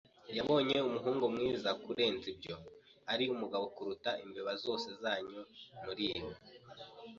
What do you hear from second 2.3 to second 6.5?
ibyo. Ari umugabo kuruta imbeba zose zanyu muribi